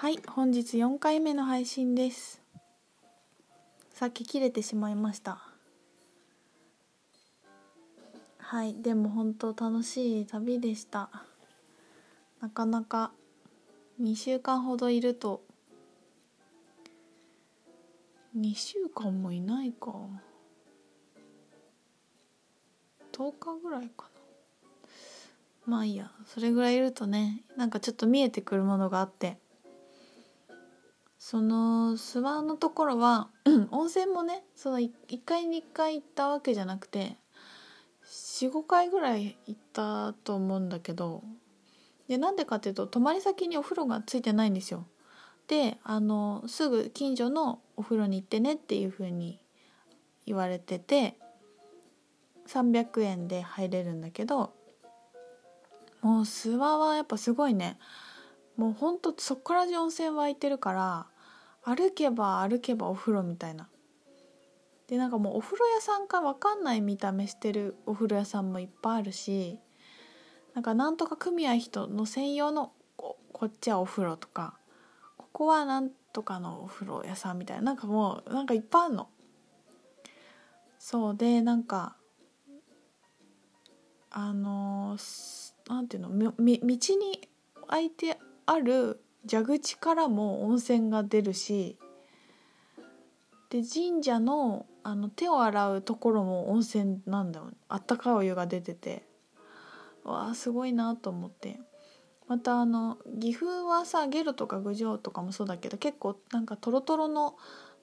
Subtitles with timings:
[0.00, 2.40] はい本日4回目の配信です。
[3.92, 5.42] さっき切れてしまいました。
[8.38, 11.10] はいでも本当楽しい旅でした。
[12.40, 13.12] なかなか
[14.00, 15.42] 2週間ほどいると。
[18.34, 19.92] 2週間もいないか。
[23.12, 24.10] 10日ぐらいかな。
[25.66, 29.36] まあいいやそれぐらいいるとねなんかちょっと見えてくるものがあって。
[31.20, 33.28] その諏訪のところは
[33.70, 34.90] 温泉もねその1
[35.26, 37.18] 回2回行ったわけじゃなくて
[38.10, 41.22] 45回ぐらい行ったと思うんだけど
[42.08, 44.86] でなんでかっていうと泊まり先にお風呂がついてないんですよ。
[45.46, 49.38] であのすぐ近所のお風呂に行ってねっていう風に
[50.24, 51.16] 言われてて
[52.48, 54.54] 300円で入れるんだけど
[56.00, 57.78] もう諏訪はやっぱすごいね
[58.60, 61.06] もうほんとそこから中温泉湧いてるから
[61.62, 63.70] 歩けば歩けばお風呂みたいな
[64.86, 69.58] でなんかもうお風呂屋さんか分かんない見た目してるお風呂屋さんもいっぱいあるし
[70.52, 74.58] なんかなんとか組合人の専用のこっちはお風呂とか
[75.16, 79.08] ここはなんとかのお風呂屋さんみたいななんかもうなんかいっぱいあるの。
[80.78, 81.96] そうでなんか
[84.10, 84.98] あの
[85.66, 87.28] なんていうのみ道に
[87.68, 88.18] 開いて
[88.50, 91.78] ある蛇口からも温泉が出るし
[93.48, 99.04] で神社のあの手を洗うところも温泉なんだよあったかいお湯が出てて。
[100.04, 101.60] わあすごいなと思って。
[102.26, 107.36] またあの岐阜はさゲルとか郡上とかもそうだけど結構なんかトロトロの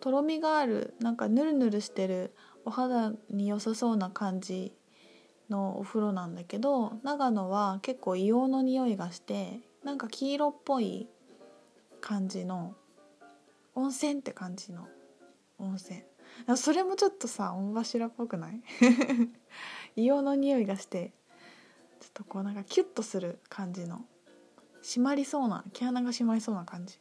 [0.00, 4.72] とろみがあるなんかヌルヌルしてるお肌に良さそうな感じ
[5.50, 11.08] のお風呂なんだけど長野は結構硫黄の匂いがしてなんか黄色っぽい
[12.00, 12.74] 感じの
[13.74, 14.88] 温泉って感じの
[15.58, 16.02] 温泉。
[16.56, 18.62] それもちょっとさ御柱っぽくない？
[19.96, 21.12] 硫黄の匂いがして
[22.00, 24.04] ちょっとこうなんかキュッとする感じの
[24.82, 27.00] 締まりそうな毛穴が締まりそうな感じ。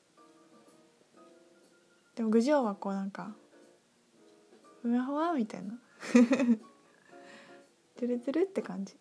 [2.15, 3.35] でも郡上はこうなんか
[4.81, 5.79] ふわふわみたいな。
[7.97, 8.95] トゥルトゥルって感じ。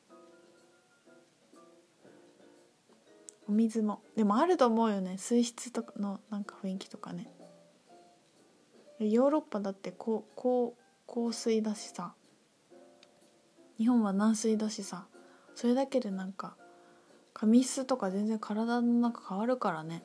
[3.49, 4.03] お水も。
[4.17, 5.19] でもあると思うよね。
[5.19, 7.31] 水質とかのなんか雰囲気とかね。
[8.99, 12.15] ヨーロッパだってこうこう硬水だしさ。
[13.79, 15.07] 日本は軟水だしさ。
[15.55, 16.57] それだけでなんか
[17.33, 20.03] 髪質とか全然体の中変わるからね。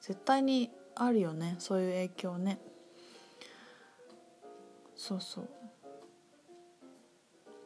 [0.00, 1.56] 絶対にあるよね。
[1.58, 2.58] そういう影響ね。
[4.96, 5.48] そうそう。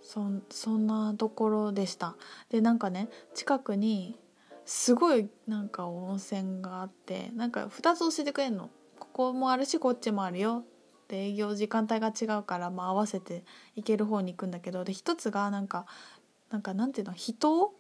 [0.03, 2.17] そそんなところでした。
[2.51, 4.19] でなんかね近くに
[4.71, 8.69] すごいなんか温泉があってなんか2つ教えてくれんの。
[8.99, 10.63] ここもあるしこっちもあるよ。
[11.09, 13.47] で営業時間帯が違うから、まあ、合わせて
[13.77, 14.85] 行ける方に行くんだけど。
[14.85, 15.87] で一つがなんか
[16.51, 17.15] なんかなんていうの？
[17.15, 17.73] 人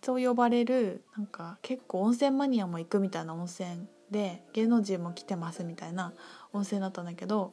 [0.00, 6.12] と呼ばれるなんか結構温泉マニアも行くみたいな温泉で芸能人も来てますみたいな
[6.52, 7.52] 温泉だったんだけど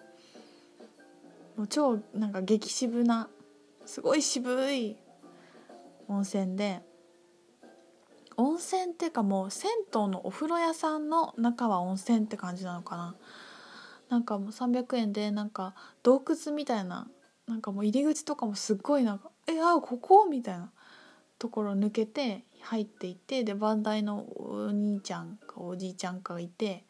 [1.57, 3.29] もう超なんか激渋な
[3.87, 4.95] すごい渋い
[6.07, 6.83] 温泉で
[8.37, 13.15] 温泉っていうかもう銭湯のお風呂屋さんの中は温泉って感じなのかな
[14.09, 17.09] なんかもう300円でなんか洞窟みたいな
[17.47, 20.71] なんかもう入り口とかもすっごいなんか「えあここ?」みたいな
[21.39, 26.85] ところ抜けて入っていってでバンダイのお兄ちゃんかおじいちゃんかがいて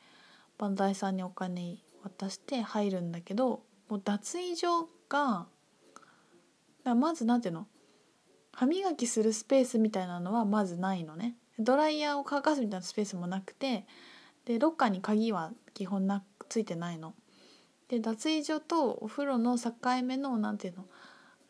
[0.57, 5.47] バンダイさんにお金渡して入るんだけどもう脱衣所が
[6.83, 7.67] まず何ていうの？
[8.57, 13.85] 歯磨きするスペースみたいなのはまずないのねドライヤーを乾かすみたいなスペースもなくて
[14.45, 17.13] でロッカーに鍵は基本なついてないの。
[17.87, 19.73] で脱衣所とお風呂の境
[20.03, 20.85] 目の何ていうの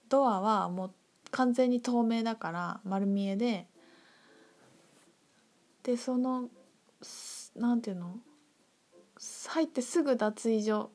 [0.10, 0.92] ドアはもう
[1.32, 3.68] 完全に透明だから丸見えで
[5.84, 6.50] でその
[7.56, 8.18] 何ていうの
[9.48, 10.92] 入ってすぐ脱衣所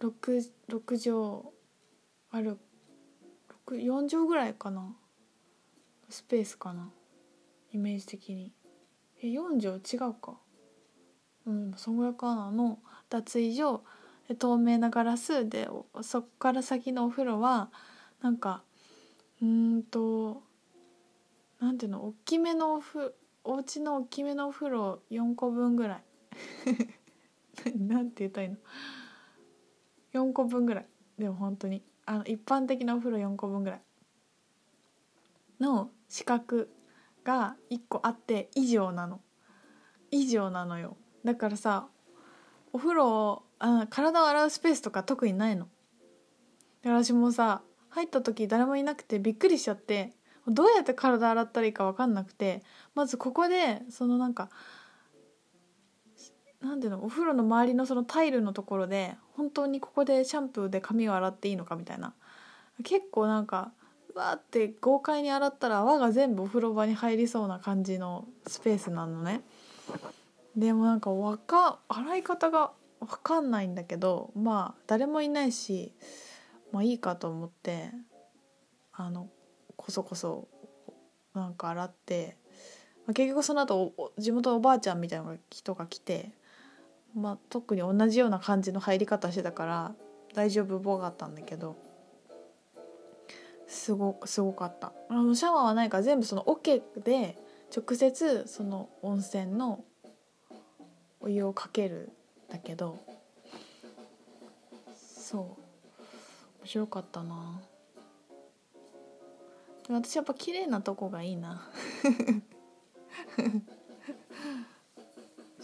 [0.00, 1.54] 6, 6畳
[2.30, 2.58] ある
[3.66, 4.94] 4畳ぐらいかな。
[6.08, 6.90] スペースかな。
[7.72, 8.52] イメージ的に。
[9.22, 10.38] え4畳違うか。
[11.46, 12.78] うんそんぐらいかなの
[13.08, 13.84] 脱衣所。
[14.38, 15.68] 透明なガラスで
[16.00, 17.70] そっから先のお風呂は
[18.22, 18.62] なんか
[19.42, 20.42] うんと
[21.60, 22.04] なんていうの？
[22.04, 23.14] 大きめのおふ
[23.44, 26.04] お家の大きめのお風呂4個分ぐらい。
[27.76, 28.56] なんて言ったいいの
[30.12, 30.86] ？4個分ぐらい。
[31.18, 31.82] でも本当に。
[32.06, 33.82] あの一般的なお風呂4個分ぐらい。
[35.60, 36.66] の四角
[37.24, 39.20] が1個あって以上なの。
[40.10, 40.96] 以上なのよ。
[41.24, 41.88] だからさ
[42.72, 45.68] お風呂あ体を洗うスペースとか特にないの。
[46.84, 50.12] 私もさ入った時誰もいなくてびっくりしちゃって
[50.48, 52.62] どうやって体洗ったらいいか分かんなくて
[52.94, 54.50] まずここでそのなんか
[56.62, 62.14] なんていうのお風呂の周りのそのタイルのところで本当にここでシャンプーで髪を洗っていいのかみたいな。
[62.84, 63.72] 結構なんか
[64.14, 69.42] うわーって豪快に洗ったら泡が全部お風呂場に入りそうな感じのスペースなのね。
[70.56, 71.10] でもなんか
[71.46, 75.94] か洗い方が分かんないんだけどまあ誰もいないし
[76.72, 77.90] まあいいかと思って
[78.92, 79.28] あの
[79.76, 80.46] こそこそ
[81.34, 82.36] なんか洗って、
[83.06, 86.32] まあ、結局その後地元のおばあちゃんみたいな人が来て
[87.14, 89.94] まあ、特に同じような感じの入り方してたから
[90.34, 91.76] 大丈夫っぽかったんだけど
[93.66, 94.92] すごすごかった。
[95.08, 97.38] あのシャワーはないから全部その桶で
[97.74, 99.84] 直接その温泉の
[101.20, 102.10] お湯をかける
[102.50, 102.98] だけど
[104.94, 105.62] そう。
[106.62, 107.60] 面白かったな。
[109.88, 111.66] 私やっぱ綺麗なとこがいいな。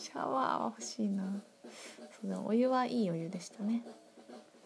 [0.09, 1.23] シャワーは欲しいな。
[2.23, 3.85] そうお湯はいいお湯でしたね。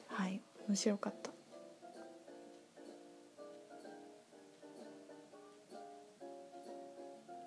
[0.07, 1.33] はい面白かった。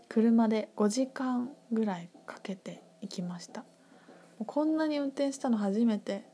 [0.10, 3.62] 車で5時間ぐらいかけて行きました。
[3.62, 3.68] も
[4.42, 6.26] うこんなに運転したの初めて。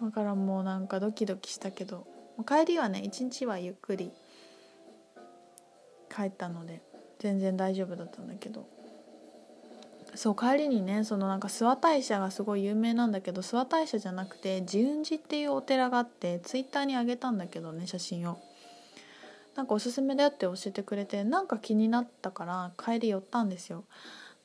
[0.00, 2.06] だからもうなんかドキドキしたけど。
[2.46, 4.12] 帰りはね一日はゆっくり
[6.08, 6.80] 帰ったので
[7.18, 8.79] 全然大丈夫だったんだけど。
[10.20, 18.38] そう帰りにねそのなんか諏訪大社がすごい有名なんだけど諏訪大社じゃなくて慈雲寺っていうお寺があってツイッターにあげたんだけどね写真を。
[19.56, 23.84] なんかおすすめだよって教えてくれてなんか気になったから帰り寄ったんですよ。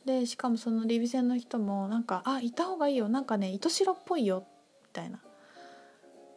[0.05, 4.45] でしかもそのリビセンの人もなんか「あいた方がいいよなんかね糸代っぽいよ」
[4.87, 5.19] みたいな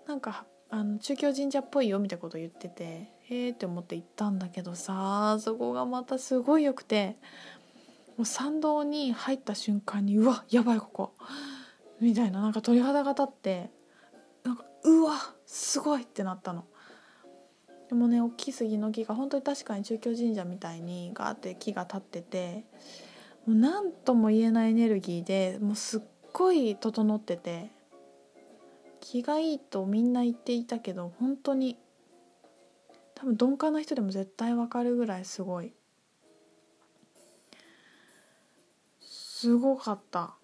[0.09, 7.17] なんかあの中京神社っぽいよみたいなこと言っててへえって思って行ったんだけどさそこがまたすごい良くて
[8.19, 11.15] もう参道に入った瞬間にうわやばいここ
[12.01, 13.71] みたいななんか鳥肌が立って
[14.45, 15.15] なんかうわ
[15.47, 16.65] すごいってなったの。
[17.89, 22.65] でもね大きい杉の木が本当に確かに中京神社みたいにガーって木が立ってて
[23.47, 26.01] もう何とも言えないエネルギーでもうすっ
[26.35, 27.71] ごい整ってて
[29.01, 31.79] 気がいいとみんな言っていたけど本当に
[33.15, 35.73] 多分鈍感な人でも絶対わかるぐらいすごい
[39.41, 40.35] すごかった。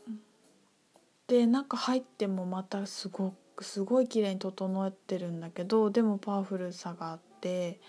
[1.26, 7.81] で中入ってもまたすごくすごい綺麗に整ってるんだけどでもパワフルさがあって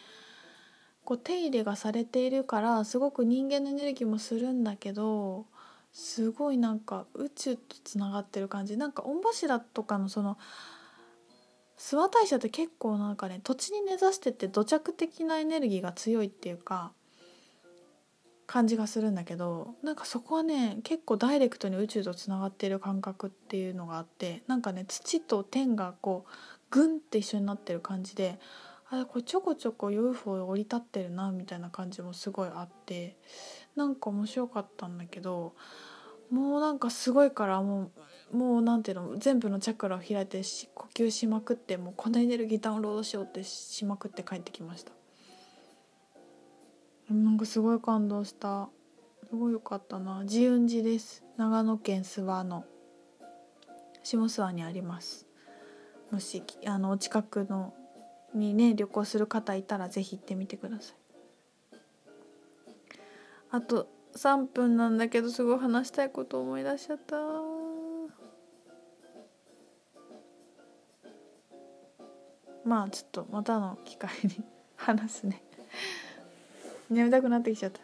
[1.04, 5.46] こう手入れがされているからすごく人間のエネルギーもするんだけど
[5.92, 8.75] すごいなんか宇宙とつながってる感じ。
[8.75, 10.40] なんか御柱とかのその
[11.78, 16.94] 諏訪大社って結構なんかね土地に根ざしてて土着的なエネルギーが強いっていうか
[18.47, 26.31] 感じがするんだけどなんかそこはね結構ダイレクトに宇宙とつながっている感覚っていうのがあってなんかね土と天がこう
[26.69, 28.39] グンって一緒になってる感じで
[28.89, 33.18] あこれちょこちょこ UFO 降り立ってるなみたいな感じもすごいあって
[33.75, 35.56] なんか面白かったんだけど
[36.30, 37.92] もうなんかすごいからも
[38.33, 40.42] うもうなんていうの全部のチャクラを開いて
[40.73, 44.92] 呼吸しまくってもうこのエネルギーダウンロードしようってしまくって帰ってきました。
[47.09, 48.69] なんかすごい感動した。
[49.30, 50.24] すごい良かったな。
[50.26, 51.24] 慈雲寺です。
[51.38, 52.66] 長野県諏訪の。
[54.04, 55.28] 下諏訪にあります。
[56.12, 57.74] もしあのお近くの
[58.33, 60.95] にね旅行する方いたら是非行ってみてください。
[63.52, 67.18] あと3分なんだけどすごい話したいこと思い出しちゃった。
[72.64, 74.44] まあちょっとまたの機会に
[74.76, 75.44] 話すね。
[76.89, 77.81] 眠たくなってきちゃった。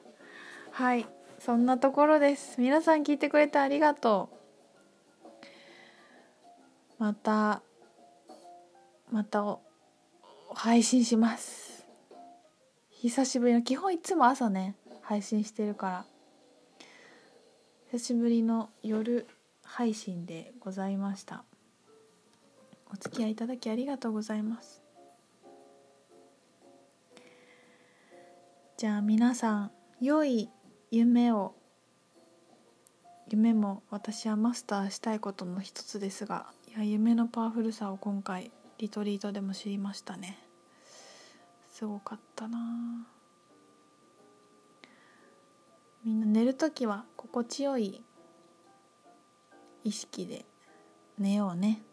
[0.72, 1.08] はい
[1.39, 2.62] そんなところです。
[2.62, 4.29] 皆さん聞いてくれてありがと
[7.00, 7.03] う。
[7.03, 7.63] また
[9.12, 9.58] また
[10.53, 11.86] 配信します。
[12.91, 16.05] 久しぶりの基本いつも朝ね配信してるから。
[17.91, 19.27] 久しぶりの夜
[19.63, 21.43] 配信でございました。
[22.93, 24.81] お付き合いいただきありがとうございます。
[28.82, 30.50] じゃあ皆さん良い
[30.90, 31.54] 夢を
[33.30, 40.40] 夢も私はマスターしたいことの一つですがいや夢のパワフルさを今回リトリートでも知りましたね。
[41.72, 42.58] すごかったな。
[46.04, 48.04] みんな寝る時は心地よい
[49.84, 50.44] 意識で
[51.20, 51.84] 寝ようね。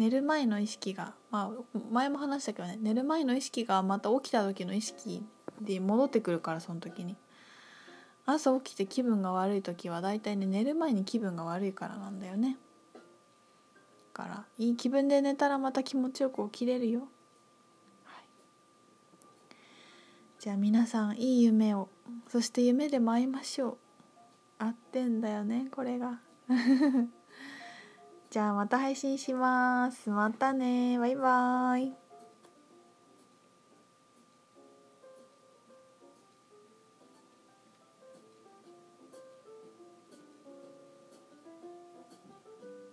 [0.00, 5.22] 寝る前の意識がまあ前も話したけどね寝る前の意識がまた起きた時の意識
[5.60, 7.16] で戻ってくるからその時に。
[8.24, 12.56] 朝起きて気分が悪い時はだいたいね寝る前に気分が悪いからなんだよね。
[12.94, 13.00] だ
[14.24, 17.00] からいい気分で寝たらまた気持ちよく起きれるよ、
[18.04, 18.24] はい、
[20.38, 21.90] じゃあ皆さんいい夢を
[22.28, 23.78] そして夢でも会いましょう。
[24.58, 26.20] 合ってんだよねこれが。
[28.30, 30.08] じゃあまた配信します。
[30.08, 30.96] またね。
[31.00, 32.09] バイバーイ。